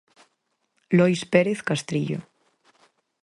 Lois 0.97 1.21
Pérez 1.33 1.59
Castrillo. 1.67 2.19